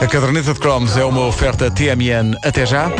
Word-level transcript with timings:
A 0.00 0.06
caderneta 0.06 0.54
de 0.54 0.58
cromos 0.58 0.96
é 0.96 1.04
uma 1.04 1.26
oferta 1.26 1.70
TMN 1.70 2.34
até 2.42 2.64
já. 2.64 2.90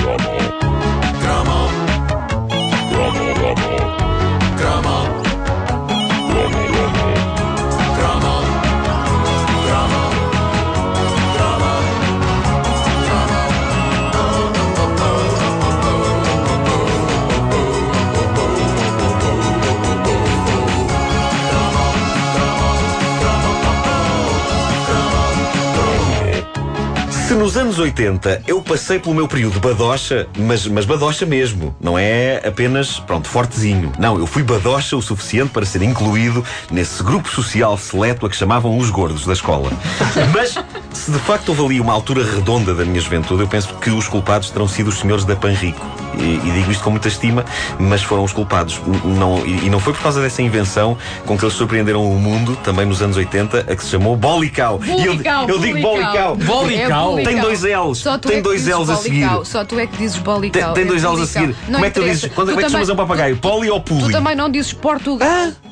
Se 27.31 27.37
nos 27.37 27.57
anos 27.57 27.79
80 27.79 28.43
eu 28.49 28.61
passei 28.61 28.99
pelo 28.99 29.15
meu 29.15 29.29
período 29.29 29.61
badocha, 29.61 30.27
mas, 30.37 30.67
mas 30.67 30.85
badocha 30.85 31.25
mesmo, 31.25 31.73
não 31.81 31.97
é 31.97 32.43
apenas, 32.45 32.99
pronto, 32.99 33.29
fortezinho. 33.29 33.93
Não, 34.01 34.19
eu 34.19 34.27
fui 34.27 34.43
badocha 34.43 34.97
o 34.97 35.01
suficiente 35.01 35.51
para 35.51 35.65
ser 35.65 35.81
incluído 35.83 36.45
nesse 36.73 37.05
grupo 37.05 37.29
social 37.29 37.79
seleto 37.79 38.27
a 38.27 38.29
que 38.29 38.35
chamavam 38.35 38.77
os 38.77 38.91
gordos 38.91 39.27
da 39.27 39.33
escola. 39.33 39.71
Mas, 40.35 40.57
se 41.01 41.11
de 41.11 41.19
facto 41.19 41.49
houve 41.51 41.65
ali 41.65 41.81
uma 41.81 41.93
altura 41.93 42.25
redonda 42.25 42.75
da 42.75 42.85
minha 42.85 43.01
juventude, 43.01 43.43
eu 43.43 43.49
penso 43.49 43.75
que 43.75 43.91
os 43.91 44.07
culpados 44.07 44.51
terão 44.51 44.69
sido 44.69 44.89
os 44.89 44.99
senhores 44.99 45.25
da 45.25 45.35
Panrico. 45.35 45.85
E, 46.19 46.23
e 46.47 46.51
digo 46.53 46.71
isto 46.73 46.83
com 46.83 46.91
muita 46.91 47.09
estima, 47.09 47.45
mas 47.79 48.03
foram 48.03 48.25
os 48.25 48.33
culpados. 48.33 48.81
Não, 49.05 49.45
e, 49.47 49.67
e 49.67 49.71
não 49.71 49.79
foi 49.81 49.93
por 49.93 50.03
causa 50.03 50.21
dessa 50.21 50.43
invenção 50.43 50.99
com 51.25 51.39
que 51.39 51.45
eles 51.45 51.55
surpreenderam 51.55 52.05
o 52.05 52.19
mundo, 52.19 52.57
também 52.65 52.85
nos 52.85 53.01
anos 53.01 53.17
80, 53.17 53.61
a 53.61 53.77
que 53.77 53.83
se 53.83 53.91
chamou 53.91 54.17
Bolical. 54.17 54.81
E 54.85 55.07
eu, 55.07 55.15
eu 55.49 55.59
digo 55.59 55.81
Bolical. 55.81 56.37
Bolical. 56.37 57.17
Tem 57.17 57.41
dois 57.41 57.63
L's. 57.63 57.99
Só 57.99 58.19
tu 58.19 58.29
Tem 58.29 58.39
é 58.39 58.41
que 58.41 58.43
dois 58.45 58.65
dizes 58.65 58.77
L's 58.79 58.91
a 58.91 58.97
seguir. 58.97 59.29
Só 59.45 59.65
tu 59.65 59.79
é 59.79 59.87
que 59.87 59.97
dizes 59.97 60.17
Tem, 60.17 60.25
bolical. 60.25 60.73
tem 60.75 60.85
É 60.85 60.87
dois 60.87 61.03
L's 61.05 61.21
a 61.21 61.27
seguir. 61.27 61.57
Não 61.69 61.75
como 61.75 61.85
é 61.85 61.89
que 61.89 61.95
tu 61.95 62.01
interessa. 62.01 62.21
dizes? 62.21 62.35
Quando, 62.35 62.49
como 62.49 62.61
é 62.61 62.63
que 62.65 62.69
tu 62.69 62.73
chamas 62.73 62.89
um 62.91 62.97
papagaio? 62.97 63.37
Poli 63.37 63.71
ou 63.71 63.81
Tu 63.81 63.95
puli? 63.95 64.13
também 64.13 64.35
não 64.35 64.51
dizes 64.51 64.73
Portugal. 64.73 65.29
Ah? 65.31 65.70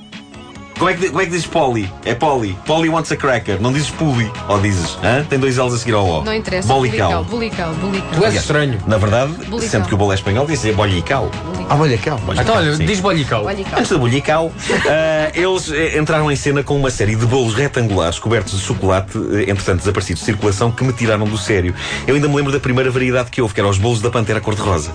Como 0.78 0.90
é, 0.90 0.94
que, 0.94 1.08
como 1.08 1.20
é 1.20 1.24
que 1.24 1.30
dizes 1.32 1.46
poli? 1.46 1.92
É 2.04 2.14
poli. 2.14 2.56
Poli 2.64 2.88
wants 2.88 3.10
a 3.10 3.16
cracker. 3.16 3.60
Não 3.60 3.72
dizes 3.72 3.90
puli. 3.90 4.30
Ou 4.48 4.60
dizes, 4.60 4.96
hã? 5.02 5.24
Tem 5.24 5.38
dois 5.38 5.56
L's 5.56 5.74
a 5.74 5.78
seguir 5.78 5.94
ao 5.94 6.06
O. 6.06 6.24
Não 6.24 6.32
interessa. 6.32 6.68
Bolical. 6.68 7.24
Bolical, 7.24 7.74
bolical. 7.74 8.08
Tu 8.12 8.24
és 8.24 8.34
estranho. 8.34 8.78
Na 8.86 8.96
verdade, 8.96 9.32
Bolical. 9.32 9.60
sempre 9.60 9.88
que 9.88 9.94
o 9.94 9.98
bolo 9.98 10.12
é 10.12 10.14
espanhol, 10.14 10.46
diz 10.46 10.64
é 10.64 10.72
bolical. 10.72 11.30
Ah, 11.68 11.76
olha 11.76 11.98
cá. 11.98 12.16
Então, 12.40 12.56
olha, 12.56 12.76
Sim. 12.76 12.86
diz 12.86 13.00
bolhicau. 13.00 13.42
Bolical. 13.42 13.78
Antes 13.78 13.90
do 13.90 13.98
bolical, 13.98 14.52
ah, 14.88 15.30
eles 15.34 15.70
eh, 15.72 15.98
entraram 15.98 16.30
em 16.30 16.36
cena 16.36 16.62
com 16.62 16.76
uma 16.76 16.90
série 16.90 17.16
de 17.16 17.26
bolos 17.26 17.54
retangulares 17.54 18.18
cobertos 18.18 18.58
de 18.58 18.64
chocolate, 18.64 19.18
eh, 19.32 19.50
entretanto 19.50 19.80
desaparecidos 19.80 20.20
de 20.20 20.26
circulação, 20.26 20.70
que 20.70 20.84
me 20.84 20.92
tiraram 20.92 21.26
do 21.26 21.36
sério. 21.36 21.74
Eu 22.06 22.14
ainda 22.14 22.28
me 22.28 22.36
lembro 22.36 22.52
da 22.52 22.60
primeira 22.60 22.90
variedade 22.90 23.30
que 23.30 23.42
houve, 23.42 23.52
que 23.52 23.60
eram 23.60 23.70
os 23.70 23.78
bolos 23.78 24.00
da 24.00 24.10
Pantera 24.10 24.40
cor-de-rosa. 24.40 24.92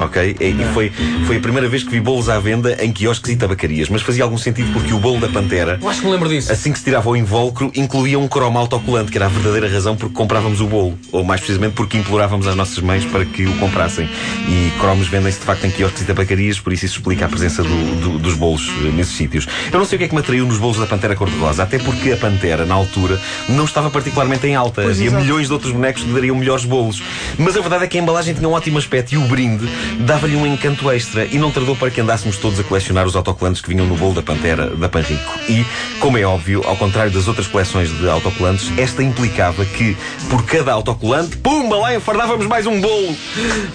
Ok? 0.00 0.36
E, 0.40 0.44
e 0.44 0.64
foi, 0.74 0.90
foi 1.26 1.36
a 1.36 1.40
primeira 1.40 1.68
vez 1.68 1.82
que 1.84 1.90
vi 1.90 2.00
bolos 2.00 2.28
à 2.28 2.38
venda 2.38 2.76
em 2.84 2.92
quiosques 2.92 3.30
e 3.32 3.36
tabacarias, 3.36 3.88
mas 3.88 4.02
fazia 4.02 4.24
algum 4.24 4.38
sentido 4.38 4.72
porque 4.72 4.92
o 4.92 4.98
bolo 4.98 5.20
da 5.20 5.28
Pantera 5.28 5.78
Eu 5.80 5.88
acho 5.88 6.00
que 6.00 6.06
me 6.06 6.12
lembro 6.12 6.28
disso. 6.28 6.50
Assim 6.52 6.72
que 6.72 6.78
se 6.78 6.84
tirava 6.84 7.08
o 7.08 7.16
invólucro, 7.16 7.70
incluía 7.74 8.18
um 8.18 8.26
cromo 8.28 8.58
autocolante, 8.58 9.10
que 9.10 9.18
era 9.18 9.26
a 9.26 9.28
verdadeira 9.28 9.68
razão 9.68 9.96
porque 9.96 10.14
comprávamos 10.14 10.60
o 10.60 10.66
bolo. 10.66 10.98
Ou 11.12 11.22
mais 11.24 11.40
precisamente 11.40 11.74
porque 11.74 11.96
implorávamos 11.96 12.46
às 12.46 12.56
nossas 12.56 12.78
mães 12.80 13.04
para 13.04 13.24
que 13.24 13.46
o 13.46 13.52
comprassem. 13.58 14.08
E 14.48 14.72
cromos 14.80 15.06
vendem-se 15.08 15.38
de 15.38 15.44
facto 15.44 15.64
em 15.64 15.70
quiosques 15.70 16.02
e 16.02 16.04
tabacarias, 16.04 16.58
por 16.60 16.72
isso 16.72 16.84
isso 16.86 16.98
explica 16.98 17.24
a 17.26 17.28
presença 17.28 17.62
do- 17.62 18.00
do- 18.00 18.18
dos 18.18 18.34
bolos 18.34 18.68
eh, 18.84 18.90
nesses 18.94 19.14
sítios. 19.16 19.46
Eu 19.72 19.78
não 19.78 19.86
sei 19.86 19.96
o 19.96 19.98
que 19.98 20.04
é 20.04 20.08
que 20.08 20.14
me 20.14 20.20
atraiu 20.20 20.44
nos 20.46 20.58
bolos 20.58 20.76
da 20.78 20.86
Pantera 20.86 21.14
Cor-de-Rosa, 21.16 21.62
até 21.62 21.78
porque 21.78 22.12
a 22.12 22.16
Pantera, 22.16 22.66
na 22.66 22.74
altura, 22.74 23.18
não 23.48 23.64
estava 23.64 23.90
particularmente 23.90 24.46
em 24.46 24.54
alta. 24.54 24.82
Havia 24.82 25.06
exato. 25.06 25.22
milhões 25.22 25.46
de 25.46 25.52
outros 25.52 25.72
bonecos 25.72 26.02
que 26.02 26.12
dariam 26.12 26.36
melhores 26.36 26.64
bolos. 26.64 27.02
Mas 27.38 27.56
a 27.56 27.60
verdade 27.60 27.84
é 27.84 27.86
que 27.86 27.96
a 27.96 28.00
embalagem 28.02 28.34
tinha 28.34 28.48
um 28.48 28.52
ótimo 28.52 28.76
aspecto 28.78 29.12
e 29.12 29.16
o 29.16 29.22
brinde 29.22 29.66
dava-lhe 30.00 30.36
um 30.36 30.46
encanto 30.46 30.90
extra. 30.90 31.24
E 31.26 31.38
não 31.38 31.50
tardou 31.50 31.76
para 31.76 31.90
que 31.90 32.00
andássemos 32.00 32.36
todos 32.36 32.58
a 32.58 32.64
colecionar 32.64 33.06
os 33.06 33.16
autocolantes 33.16 33.60
que 33.60 33.68
vinham 33.68 33.86
no 33.86 33.96
bolo 33.96 34.14
da 34.14 34.22
Pantera 34.22 34.66
da 34.70 34.88
Panrico. 34.88 35.38
E, 35.48 35.64
como 36.00 36.18
é 36.18 36.24
óbvio, 36.24 36.62
ao 36.64 36.76
contrário 36.76 37.12
das 37.12 37.28
outras 37.28 37.46
coleções 37.46 37.90
de 37.90 38.08
autocolantes, 38.08 38.70
esta 38.78 39.02
implicava 39.02 39.64
que, 39.64 39.96
por 40.28 40.44
cada 40.44 40.72
autocolante, 40.72 41.36
pumba, 41.36 41.76
lá 41.76 41.94
enfardávamos 41.94 42.46
mais 42.46 42.66
um 42.66 42.80
bolo. 42.80 43.16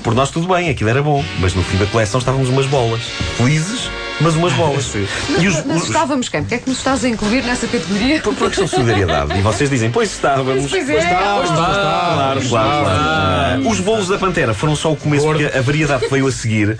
Por 0.03 0.13
nós 0.13 0.29
tudo 0.31 0.47
bem, 0.47 0.69
aquilo 0.69 0.89
era 0.89 1.01
bom. 1.01 1.23
Mas 1.39 1.53
no 1.53 1.63
fim 1.63 1.77
da 1.77 1.85
coleção 1.85 2.19
estávamos 2.19 2.49
umas 2.49 2.65
bolas. 2.65 3.01
Felizes, 3.37 3.89
mas 4.21 4.35
umas 4.35 4.53
bolas. 4.53 4.91
E 5.39 5.47
os- 5.47 5.65
Mas 5.65 5.81
os- 5.83 5.87
estávamos 5.87 6.29
quem? 6.29 6.41
Porque 6.41 6.55
é 6.55 6.57
que 6.59 6.69
nos 6.69 6.77
estás 6.79 7.03
a 7.03 7.09
incluir 7.09 7.43
nessa 7.43 7.67
categoria? 7.67 8.19
por, 8.21 8.33
por 8.35 8.47
questão 8.47 8.65
de 8.65 8.71
solidariedade. 8.71 9.37
E 9.37 9.41
vocês 9.41 9.69
dizem, 9.69 9.89
pois 9.91 10.11
estávamos. 10.11 10.69
Pois 10.69 10.89
é. 10.89 10.93
Pois 10.93 11.05
Claro, 11.05 11.47
claro, 11.47 12.41
claro. 12.49 12.87
Ah, 12.89 13.59
Os 13.69 13.79
bolos 13.79 14.07
da 14.07 14.17
Pantera 14.17 14.53
foram 14.53 14.75
só 14.75 14.91
o 14.91 14.95
começo, 14.95 15.25
porque 15.25 15.45
a 15.45 15.61
variedade 15.61 16.05
que 16.05 16.11
veio 16.11 16.27
a 16.27 16.31
seguir. 16.31 16.77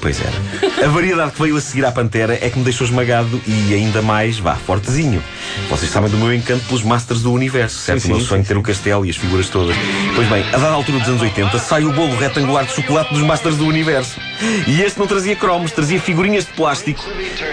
Pois 0.00 0.18
era. 0.20 0.86
A 0.86 0.88
variedade 0.88 1.32
que 1.32 1.42
veio 1.42 1.56
a 1.56 1.60
seguir 1.60 1.84
à 1.84 1.92
Pantera 1.92 2.34
é 2.40 2.48
que 2.50 2.58
me 2.58 2.64
deixou 2.64 2.86
esmagado 2.86 3.40
e 3.46 3.74
ainda 3.74 4.00
mais, 4.02 4.38
vá, 4.38 4.54
fortezinho. 4.54 5.22
Vocês 5.68 5.90
sabem 5.90 6.10
do 6.10 6.16
meu 6.16 6.32
encanto 6.32 6.64
pelos 6.66 6.82
Masters 6.82 7.22
do 7.22 7.32
Universo, 7.32 7.78
certo? 7.78 8.04
o 8.04 8.08
meu 8.08 8.20
sonho 8.20 8.42
de 8.42 8.48
ter 8.48 8.56
o 8.56 8.62
castelo 8.62 9.04
e 9.04 9.10
as 9.10 9.16
figuras 9.16 9.48
todas. 9.48 9.76
Pois 10.14 10.28
bem, 10.28 10.44
a 10.52 10.56
dada 10.58 10.72
altura 10.74 10.98
dos 10.98 11.08
anos 11.08 11.22
80, 11.22 11.58
sai 11.58 11.84
o 11.84 11.92
bolo 11.92 12.16
retangular 12.16 12.64
de 12.64 12.72
chocolate 12.72 13.12
dos 13.12 13.22
Masters 13.22 13.56
do 13.56 13.66
Universo. 13.66 14.20
E 14.66 14.80
este 14.82 14.98
não 14.98 15.06
trazia 15.06 15.36
cromos, 15.36 15.70
trazia 15.72 16.00
figurinhas 16.00 16.44
de 16.44 16.52
plástico 16.60 17.02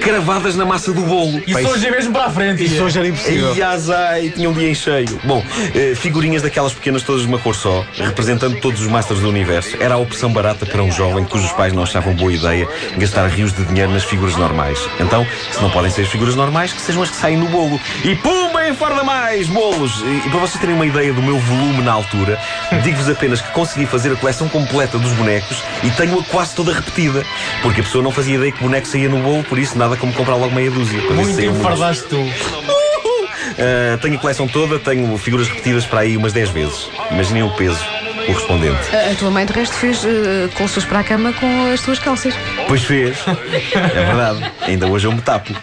cravadas 0.02 0.56
na 0.56 0.66
massa 0.66 0.92
do 0.92 1.02
bolo. 1.02 1.42
Isso 1.48 1.68
hoje 1.68 1.88
é 1.88 1.92
mesmo 1.92 2.12
para 2.12 2.26
a 2.26 2.30
frente. 2.30 2.64
Isso 2.64 2.84
hoje 2.84 3.00
era 3.00 3.08
impossível. 3.08 3.52
Ai, 3.54 3.62
azai, 3.62 4.30
tinha 4.30 4.50
um 4.50 4.54
dia 4.54 4.70
em 4.70 4.76
cheio. 4.76 5.20
Bom, 5.24 5.44
eh, 5.74 5.94
figurinhas 5.96 6.42
daquelas 6.42 6.74
pequenas 6.74 7.04
todas 7.04 7.22
de 7.22 7.28
uma 7.28 7.40
cor 7.40 7.56
só, 7.56 7.86
representando 7.96 8.60
todos 8.60 8.82
os 8.82 8.88
Masters 8.88 9.22
do 9.22 9.30
Universo. 9.30 9.78
Era 9.80 9.96
a 9.96 9.98
opção 9.98 10.32
barata 10.32 10.66
para 10.66 10.84
um 10.84 10.92
jovem 10.92 11.24
cujos 11.24 11.52
pais 11.54 11.74
não 11.74 11.84
achavam 11.84 12.14
boa 12.14 12.34
ideia 12.34 12.68
gastar 12.98 13.28
rios 13.28 13.54
de 13.54 13.64
dinheiro 13.66 13.92
nas 13.92 14.04
figuras 14.04 14.36
normais. 14.36 14.80
Então, 15.00 15.26
se 15.52 15.62
não 15.62 15.70
podem 15.70 15.90
ser 15.90 16.02
as 16.02 16.10
figuras 16.10 16.36
normais, 16.36 16.74
que 16.74 16.82
sejam 16.82 17.02
as 17.02 17.10
que 17.10 17.16
saem 17.16 17.38
no 17.38 17.48
bolo. 17.48 17.80
E 18.04 18.16
pumba, 18.16 18.57
enfarda 18.70 19.04
mais 19.04 19.48
bolos! 19.48 20.02
E, 20.02 20.28
e 20.28 20.30
para 20.30 20.40
vocês 20.40 20.60
terem 20.60 20.76
uma 20.76 20.86
ideia 20.86 21.14
do 21.14 21.22
meu 21.22 21.38
volume 21.40 21.82
na 21.82 21.94
altura, 21.94 22.40
digo-vos 22.84 23.10
apenas 23.10 23.42
que 23.42 23.52
consegui 23.52 23.86
fazer 23.86 24.14
a 24.14 24.16
coleção 24.16 24.48
completa 24.50 24.98
dos 24.98 25.12
bonecos 25.14 25.64
e 25.84 25.90
tenho-a 25.92 26.24
quase 26.24 26.56
toda 26.56 26.74
repetida. 26.74 27.26
Porque 27.62 27.82
a 27.82 27.84
pessoa 27.84 28.04
não 28.04 28.12
fazia 28.12 28.36
ideia 28.36 28.52
que 28.52 28.60
o 28.60 28.64
boneco 28.64 28.88
saía 28.88 29.10
no 29.10 29.22
bolo, 29.22 29.44
por 29.44 29.58
isso 29.58 29.78
nada 29.78 29.96
como 29.96 30.14
comprar 30.14 30.36
logo 30.36 30.54
meia 30.54 30.72
dúzia. 30.72 31.02
Muito 31.12 31.42
enfardaste 31.42 32.04
tu. 32.06 32.18
Uh, 32.18 33.98
tenho 34.02 34.16
a 34.16 34.20
coleção 34.20 34.48
toda, 34.48 34.78
tenho 34.78 35.18
figuras 35.18 35.48
repetidas 35.48 35.86
para 35.86 36.02
aí 36.02 36.18
umas 36.18 36.34
10 36.34 36.50
vezes. 36.50 36.90
Imaginem 37.12 37.44
o 37.44 37.50
peso 37.52 37.97
correspondente. 38.28 38.96
A, 38.96 39.12
a 39.12 39.16
tua 39.16 39.32
mãe, 39.32 39.46
de 39.46 39.54
resto, 39.54 39.76
fez 39.76 40.04
uh, 40.04 40.50
colchas 40.56 40.86
para 40.86 41.00
a 41.00 41.04
cama 41.04 41.34
com 41.34 41.72
as 41.74 41.82
tuas 41.82 41.98
calças. 42.00 42.36
Pois 42.68 42.84
fez. 42.84 43.18
É 43.74 44.06
verdade. 44.06 44.52
Ainda 44.62 44.88
hoje 44.88 45.08
eu 45.08 45.12
me 45.12 45.22
tapo. 45.22 45.54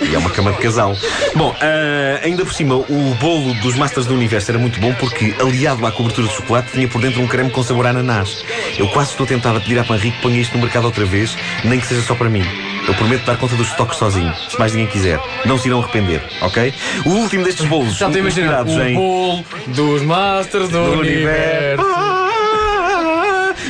E 0.00 0.14
é 0.14 0.18
uma 0.18 0.30
cama 0.30 0.52
de 0.52 0.58
casal. 0.58 0.96
Bom, 1.34 1.50
uh, 1.50 2.24
ainda 2.24 2.44
por 2.44 2.54
cima, 2.54 2.76
o 2.76 3.16
bolo 3.20 3.54
dos 3.54 3.74
Masters 3.76 4.06
do 4.06 4.14
Universo 4.14 4.50
era 4.50 4.58
muito 4.58 4.80
bom 4.80 4.94
porque, 4.94 5.34
aliado 5.40 5.84
à 5.84 5.92
cobertura 5.92 6.28
de 6.28 6.34
chocolate, 6.34 6.72
tinha 6.72 6.88
por 6.88 7.00
dentro 7.00 7.20
um 7.20 7.26
creme 7.26 7.50
com 7.50 7.62
sabor 7.62 7.86
a 7.86 7.90
ananás. 7.90 8.44
Eu 8.78 8.88
quase 8.88 9.10
estou 9.10 9.26
tentado 9.26 9.58
a 9.58 9.60
pedir 9.60 9.78
à 9.78 9.84
Panrico 9.84 10.16
que 10.16 10.22
ponha 10.22 10.40
isto 10.40 10.56
no 10.56 10.62
mercado 10.62 10.84
outra 10.84 11.04
vez, 11.04 11.36
nem 11.64 11.80
que 11.80 11.86
seja 11.86 12.02
só 12.02 12.14
para 12.14 12.28
mim. 12.28 12.44
Eu 12.86 12.94
prometo 12.94 13.24
dar 13.24 13.36
conta 13.36 13.54
dos 13.54 13.68
estoques 13.68 13.98
sozinho, 13.98 14.32
se 14.48 14.58
mais 14.58 14.72
ninguém 14.72 14.88
quiser. 14.90 15.20
Não 15.44 15.56
se 15.56 15.68
irão 15.68 15.80
arrepender, 15.80 16.22
ok? 16.40 16.74
O 17.06 17.10
último 17.10 17.44
destes 17.44 17.66
bolos, 17.66 17.96
Já 17.96 18.10
te 18.10 18.18
imaginado 18.18 18.68
inspirados 18.68 18.96
o 18.96 19.00
bolo 19.00 19.44
dos 19.68 20.02
Masters 20.02 20.68
do, 20.68 20.84
do 20.84 21.00
Universo. 21.00 21.91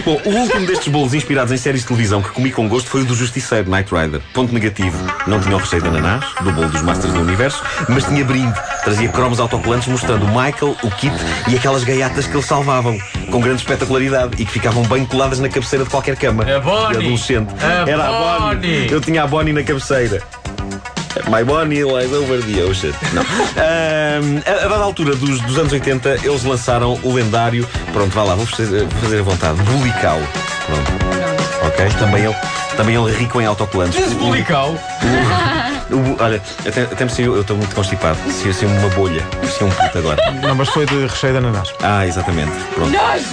Bom, 0.04 0.20
o 0.24 0.30
último 0.30 0.66
destes 0.66 0.88
bolos 0.88 1.14
inspirados 1.14 1.52
em 1.52 1.56
séries 1.56 1.82
de 1.82 1.86
televisão 1.86 2.20
que 2.20 2.30
comi 2.30 2.50
com 2.50 2.68
gosto 2.68 2.90
foi 2.90 3.02
o 3.02 3.04
do 3.04 3.14
Justiceiro, 3.14 3.70
Knight 3.70 3.94
Rider. 3.94 4.20
Ponto 4.34 4.52
negativo, 4.52 4.98
não 5.28 5.38
tinha 5.38 5.54
o 5.54 5.58
recheio 5.60 5.80
de 5.80 5.88
ananás, 5.88 6.24
do 6.40 6.50
bolo 6.50 6.68
dos 6.70 6.82
Masters 6.82 7.14
do 7.14 7.20
Universo, 7.20 7.62
mas 7.88 8.04
tinha 8.04 8.24
brinde. 8.24 8.58
Trazia 8.82 9.08
cromos 9.10 9.38
autocolantes 9.38 9.86
mostrando 9.86 10.24
o 10.24 10.28
Michael, 10.28 10.76
o 10.82 10.90
Kit 10.90 11.14
e 11.48 11.54
aquelas 11.54 11.84
gaiatas 11.84 12.26
que 12.26 12.34
eles 12.34 12.46
salvavam, 12.46 12.98
com 13.30 13.40
grande 13.40 13.60
espetacularidade 13.60 14.42
e 14.42 14.44
que 14.44 14.50
ficavam 14.50 14.82
bem 14.84 15.06
coladas 15.06 15.38
na 15.38 15.48
cabeceira 15.48 15.84
de 15.84 15.90
qualquer 15.90 16.16
cama. 16.16 16.42
A 16.42 16.58
Bonnie. 16.58 16.98
De 16.98 17.04
adolescente. 17.04 17.54
A 17.60 17.88
Era 17.88 18.08
a 18.08 18.40
Bonnie. 18.40 18.56
Bonnie. 18.56 18.90
Eu 18.90 19.00
tinha 19.00 19.22
a 19.22 19.26
Bonnie 19.28 19.52
na 19.52 19.62
cabeceira. 19.62 20.20
My 21.28 21.44
Bonnie 21.44 21.84
lies 21.84 22.12
over 22.12 22.40
the 22.42 22.62
ocean. 22.62 22.92
Não. 23.12 23.22
A, 23.56 24.64
a 24.64 24.68
dada 24.68 24.82
altura 24.82 25.14
dos, 25.14 25.40
dos 25.40 25.58
anos 25.58 25.72
80, 25.72 26.26
eles 26.26 26.44
lançaram 26.44 26.98
o 27.02 27.12
lendário. 27.12 27.66
Pronto, 27.92 28.10
vá 28.10 28.22
lá, 28.22 28.34
vou 28.34 28.46
fazer, 28.46 28.84
vou 28.84 29.00
fazer 29.02 29.20
a 29.20 29.22
vontade. 29.22 29.62
Bulical. 29.62 30.20
Pronto. 30.66 30.92
Ok? 31.66 31.86
Também 31.98 32.24
ele, 32.24 32.36
também 32.76 32.96
ele 32.96 33.12
rico 33.16 33.40
em 33.40 33.46
autocolantes. 33.46 33.98
Dizes 33.98 34.14
bolical. 34.14 34.74
O- 35.90 36.22
olha, 36.22 36.40
até, 36.66 36.82
até 36.82 37.04
me 37.04 37.10
saiu, 37.10 37.34
eu 37.34 37.40
estou 37.42 37.56
muito 37.56 37.74
constipado. 37.74 38.18
Se 38.30 38.48
eu 38.62 38.68
uma 38.68 38.88
bolha, 38.90 39.22
se 39.56 39.62
um 39.64 39.70
puto 39.70 39.98
agora. 39.98 40.32
Não, 40.42 40.54
mas 40.54 40.68
foi 40.68 40.86
de 40.86 41.06
recheio 41.06 41.32
de 41.32 41.38
ananás. 41.38 41.72
Ah, 41.82 42.06
exatamente. 42.06 42.52
Pronto. 42.74 42.92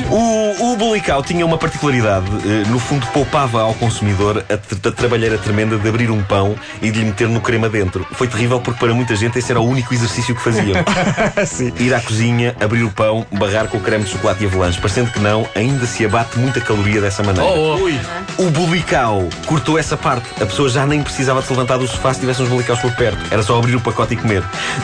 O, 0.09 0.73
o 0.73 0.75
Bulical 0.77 1.23
tinha 1.23 1.45
uma 1.45 1.57
particularidade. 1.57 2.25
eh, 2.45 2.67
No 2.69 2.79
fundo, 2.79 3.05
poupava 3.07 3.61
ao 3.61 3.73
consumidor 3.75 4.43
a, 4.49 4.57
tra- 4.57 4.89
a 4.89 4.91
trabalheira 4.93 5.37
tremenda 5.37 5.77
de 5.77 5.87
abrir 5.87 6.09
um 6.09 6.21
pão 6.23 6.55
e 6.81 6.89
de 6.91 6.99
lhe 6.99 7.05
meter 7.05 7.27
no 7.27 7.41
crema 7.41 7.69
dentro. 7.69 8.05
Foi 8.13 8.27
terrível 8.27 8.59
porque 8.59 8.79
para 8.79 8.93
muita 8.93 9.15
gente 9.15 9.37
esse 9.37 9.51
era 9.51 9.59
o 9.59 9.67
único 9.67 9.93
exercício 9.93 10.35
que 10.35 10.41
faziam. 10.41 10.75
Sim. 11.45 11.71
Ir 11.77 11.93
à 11.93 11.99
cozinha, 12.01 12.55
abrir 12.61 12.83
o 12.83 12.89
pão, 12.91 13.25
barrar 13.31 13.67
com 13.67 13.77
o 13.77 13.81
creme 13.81 14.03
de 14.03 14.11
chocolate 14.11 14.43
e 14.43 14.47
avalanche. 14.47 14.79
Parecendo 14.79 15.11
que 15.11 15.19
não, 15.19 15.47
ainda 15.55 15.85
se 15.85 16.05
abate 16.05 16.37
muita 16.39 16.59
caloria 16.61 16.99
dessa 17.01 17.21
maneira. 17.23 17.47
Oh, 17.49 17.77
oh. 18.37 18.43
O 18.43 18.49
bulical 18.51 19.27
cortou 19.45 19.77
essa 19.77 19.95
parte. 19.97 20.25
A 20.41 20.45
pessoa 20.45 20.69
já 20.69 20.85
nem 20.85 21.01
precisava 21.01 21.41
de 21.41 21.47
se 21.47 21.53
levantar 21.53 21.77
do 21.77 21.87
sofá 21.87 22.13
se 22.13 22.19
tivesse 22.21 22.38
uns 22.39 22.49
bulicaus 22.49 22.79
por 22.79 22.91
perto. 22.93 23.19
Era 23.31 23.43
só 23.43 23.57
abrir 23.57 23.75
o 23.75 23.81
pacote 23.81 24.13
e 24.13 24.17
comer. 24.17 24.43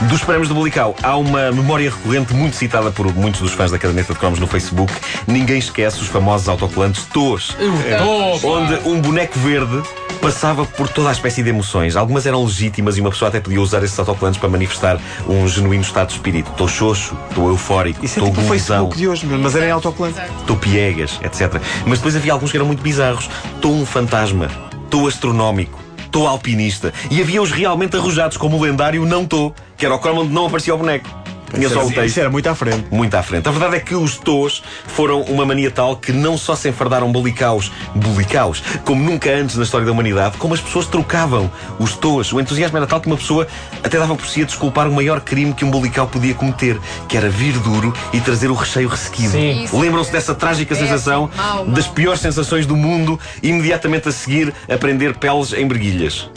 Dos 0.10 0.24
prémios 0.24 0.48
do 0.48 0.56
bulical, 0.56 0.96
há 1.02 1.16
uma 1.16 1.52
memória 1.52 1.90
recorrente 1.90 2.34
muito 2.34 2.56
citada 2.56 2.92
por 2.92 3.14
muitos 3.14 3.42
dos 3.42 3.52
fãs 3.52 3.72
da 3.72 3.78
caderneta 3.78 4.14
de 4.14 4.20
cromos 4.20 4.40
no 4.40 4.48
Facebook. 4.48 4.94
Ninguém 5.28 5.58
esquece 5.58 6.02
os 6.02 6.08
famosos 6.08 6.48
autocolantes 6.48 7.06
TOS. 7.06 7.56
Oh, 8.04 8.48
Onde 8.48 8.76
um 8.88 9.02
boneco 9.02 9.38
verde 9.40 9.82
passava 10.22 10.66
por 10.66 10.88
toda 10.88 11.10
a 11.10 11.12
espécie 11.12 11.44
de 11.44 11.50
emoções. 11.50 11.96
Algumas 11.96 12.26
eram 12.26 12.44
legítimas 12.44 12.98
e 12.98 13.02
uma 13.02 13.12
pessoa 13.12 13.30
até 13.30 13.40
podia 13.40 13.62
usar 13.62 13.84
esses 13.84 13.98
autocolantes 14.00 14.40
para 14.40 14.50
manifestar 14.50 15.00
um 15.28 15.48
genuíno 15.48 15.84
estado 15.84 16.08
de 16.08 16.14
espírito. 16.14 16.50
Estou 16.50 16.68
xoxo, 16.68 17.16
estou 17.30 17.50
eufórico, 17.50 18.02
é 18.02 18.06
estou 18.06 18.30
tipo 18.30 18.42
o 18.42 18.44
gulosão. 18.44 18.90
Facebook 18.90 18.98
de 18.98 19.08
hoje, 19.08 19.26
mas 19.26 19.56
era 19.56 19.68
em 19.68 19.72
autocolante. 19.72 20.20
Estou 20.40 20.58
piegas, 20.58 21.20
etc. 21.24 21.62
Mas 21.86 22.00
depois 22.00 22.16
havia 22.16 22.34
alguns 22.34 22.52
que 22.52 22.58
eram 22.58 22.66
muito 22.66 22.82
bizarros. 22.82 23.30
Estou 23.56 23.74
um 23.74 23.86
fantasma. 23.86 24.50
Estou 24.86 25.08
astronómico. 25.08 25.85
Estou 26.16 26.30
alpinista. 26.30 26.94
E 27.12 27.22
havia 27.22 27.42
os 27.42 27.52
realmente 27.52 27.98
arrojados, 27.98 28.38
como 28.38 28.56
o 28.56 28.62
lendário 28.62 29.06
Não 29.06 29.24
Estou, 29.24 29.54
que 29.76 29.86
era 29.86 29.94
o 29.94 30.00
onde 30.22 30.32
não 30.32 30.46
aparecia 30.46 30.74
o 30.74 30.78
boneco. 30.78 31.25
Tinha 31.56 31.70
só 31.70 31.86
o 31.86 32.06
Isso 32.06 32.20
era 32.20 32.30
muito 32.30 32.48
à 32.48 32.56
frente. 32.56 32.86
Muito 32.92 33.14
à 33.16 33.24
frente. 33.24 33.48
A 33.48 33.52
verdade 33.52 33.78
é 33.78 33.80
que 33.80 33.96
os 33.96 34.18
tos 34.18 34.64
foram 34.88 35.22
uma 35.24 35.46
mania 35.46 35.72
tal 35.72 35.96
que 35.96 36.12
não 36.12 36.38
só 36.38 36.56
se 36.56 36.70
enfardaram 36.70 37.12
bolicaus, 37.12 37.72
bolicaus, 37.94 38.62
como 38.84 39.04
nunca 39.04 39.30
antes 39.32 39.56
na 39.56 39.64
história 39.64 39.86
da 39.86 39.92
humanidade, 39.92 40.38
como 40.38 40.54
as 40.54 40.62
pessoas 40.62 40.88
trocavam 40.88 41.50
os 41.80 41.96
tos. 41.96 42.32
O 42.34 42.40
entusiasmo 42.40 42.78
era 42.78 42.88
tal 42.88 43.00
que 43.00 43.08
uma 43.08 43.18
pessoa 43.18 43.48
até 43.84 43.98
dava 43.98 44.16
por 44.16 44.28
si 44.28 44.42
a 44.42 44.46
desculpar 44.46 44.88
o 44.88 44.92
maior 44.92 45.22
crime 45.22 45.54
que 45.54 45.66
um 45.66 45.72
bolical 45.72 46.08
podia 46.08 46.34
cometer, 46.34 46.80
que 47.08 47.18
era 47.18 47.30
vir 47.30 47.58
duro 47.60 47.94
e 48.14 48.20
trazer 48.20 48.50
o 48.50 48.54
recheio 48.54 48.88
ressequido. 48.88 49.32
Sim. 49.32 49.64
Isso. 49.64 49.78
Lembram-se 49.78 50.12
dessa 50.12 50.36
trágica 50.36 50.76
sensação 50.76 51.30
mau, 51.36 51.56
mau. 51.56 51.66
das 51.68 51.88
piores 51.88 52.22
sensações 52.22 52.66
do 52.66 52.76
mundo, 52.76 53.20
imediatamente 53.42 54.10
a 54.10 54.12
seguir 54.12 54.54
aprender 54.70 55.16
peles 55.16 55.54
em 55.54 55.68
breguilhas. 55.68 56.30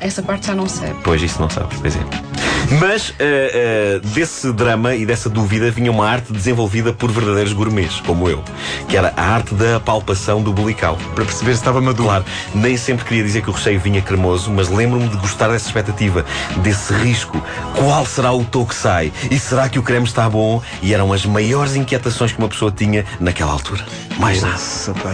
Essa 0.00 0.22
parte 0.22 0.48
já 0.48 0.54
não 0.54 0.68
sei. 0.68 0.92
Pois, 1.02 1.22
isso 1.22 1.40
não 1.40 1.48
sabes, 1.48 1.78
pois 1.80 1.96
é. 1.96 2.33
Mas 2.80 3.14
eh, 3.18 4.00
eh, 4.02 4.08
desse 4.08 4.52
drama 4.52 4.94
e 4.94 5.06
dessa 5.06 5.28
dúvida 5.28 5.70
vinha 5.70 5.90
uma 5.90 6.08
arte 6.08 6.32
desenvolvida 6.32 6.92
por 6.92 7.10
verdadeiros 7.10 7.52
gourmets, 7.52 8.00
como 8.00 8.28
eu, 8.28 8.42
que 8.88 8.96
era 8.96 9.12
a 9.16 9.22
arte 9.22 9.54
da 9.54 9.76
apalpação 9.76 10.42
do 10.42 10.52
bulical. 10.52 10.98
Para 11.14 11.24
perceber 11.24 11.52
se 11.52 11.60
estava 11.60 11.80
maduro. 11.80 12.04
Claro, 12.04 12.24
nem 12.54 12.76
sempre 12.76 13.04
queria 13.04 13.22
dizer 13.22 13.42
que 13.42 13.48
o 13.48 13.52
recheio 13.52 13.80
vinha 13.80 14.02
cremoso, 14.02 14.50
mas 14.50 14.68
lembro-me 14.68 15.08
de 15.08 15.16
gostar 15.16 15.48
dessa 15.48 15.66
expectativa, 15.66 16.24
desse 16.58 16.92
risco. 16.92 17.42
Qual 17.76 18.04
será 18.04 18.32
o 18.32 18.44
toque 18.44 18.70
que 18.70 18.74
sai? 18.74 19.12
E 19.30 19.38
será 19.38 19.68
que 19.68 19.78
o 19.78 19.82
creme 19.82 20.06
está 20.06 20.28
bom? 20.28 20.60
E 20.82 20.92
eram 20.92 21.12
as 21.12 21.24
maiores 21.24 21.76
inquietações 21.76 22.32
que 22.32 22.38
uma 22.38 22.48
pessoa 22.48 22.70
tinha 22.70 23.04
naquela 23.20 23.52
altura. 23.52 23.84
Mais 24.18 24.40
nada. 24.42 24.56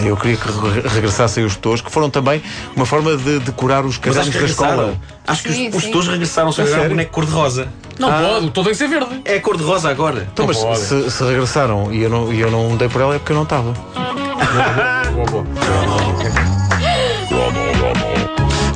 Eu 0.05 0.17
queria 0.17 0.37
que 0.37 0.47
re- 0.49 0.89
regressassem 0.89 1.45
os 1.45 1.57
tos, 1.57 1.81
que 1.81 1.91
foram 1.91 2.11
também 2.11 2.43
uma 2.77 2.85
forma 2.87 3.17
de 3.17 3.39
decorar 3.41 3.85
os 3.85 3.97
cadernos 3.97 4.35
da 4.35 4.45
escola. 4.45 4.95
Acho 5.27 5.43
que 5.45 5.53
Sim, 5.53 5.69
os, 5.69 5.77
os 5.77 5.87
tos 5.87 6.09
regressaram, 6.09 6.53
só 6.53 6.63
agora 6.63 6.83
é 6.83 6.87
um 6.87 6.89
boneco 6.91 7.11
cor-de-rosa. 7.13 7.69
Não 7.99 8.11
pode, 8.11 8.47
o 8.47 8.51
todo 8.51 8.65
tem 8.65 8.73
que 8.73 8.79
ser 8.79 8.89
verde. 8.89 9.21
É 9.25 9.39
cor-de-rosa 9.39 9.91
agora. 9.91 10.29
Então, 10.33 10.47
mas 10.47 10.57
se, 10.79 11.11
se 11.11 11.25
regressaram 11.25 11.93
e 11.93 12.03
eu, 12.03 12.11
não, 12.11 12.33
e 12.33 12.41
eu 12.41 12.51
não 12.51 12.77
dei 12.77 12.89
por 12.89 13.01
ela 13.01 13.15
é 13.15 13.19
porque 13.19 13.33
eu 13.33 13.37
não 13.37 13.45
estava. 13.45 13.73
Boa, 15.15 15.27
boa. 15.27 15.47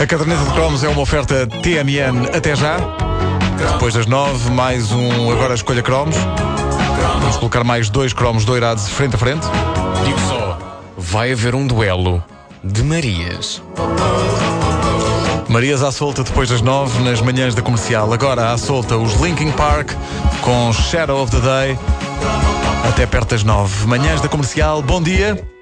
A 0.00 0.06
caderneta 0.06 0.44
de 0.44 0.50
cromos 0.52 0.82
é 0.84 0.88
uma 0.88 1.00
oferta 1.00 1.46
TMN 1.46 2.28
até 2.36 2.54
já. 2.56 2.76
Depois 3.72 3.94
das 3.94 4.06
nove, 4.06 4.50
mais 4.50 4.90
um 4.92 5.30
Agora 5.30 5.54
Escolha 5.54 5.82
Cromos. 5.82 6.16
Vamos 7.20 7.36
colocar 7.36 7.64
mais 7.64 7.88
dois 7.88 8.12
cromos 8.12 8.44
doirados 8.44 8.88
frente 8.88 9.14
a 9.16 9.18
frente. 9.18 9.46
Digo 10.04 10.18
só, 10.20 10.58
vai 10.96 11.32
haver 11.32 11.54
um 11.54 11.66
duelo 11.66 12.22
de 12.62 12.82
Marias. 12.82 13.62
Marias 15.48 15.82
à 15.82 15.92
solta 15.92 16.24
depois 16.24 16.48
das 16.48 16.62
nove, 16.62 17.02
nas 17.02 17.20
manhãs 17.20 17.54
da 17.54 17.62
comercial. 17.62 18.12
Agora 18.12 18.52
à 18.52 18.58
solta 18.58 18.96
os 18.96 19.14
Linkin 19.20 19.52
Park 19.52 19.92
com 20.40 20.72
Shadow 20.72 21.22
of 21.22 21.30
the 21.30 21.40
Day. 21.40 21.78
Até 22.88 23.06
perto 23.06 23.30
das 23.30 23.44
nove. 23.44 23.86
Manhãs 23.86 24.20
da 24.20 24.28
comercial, 24.28 24.82
bom 24.82 25.02
dia. 25.02 25.53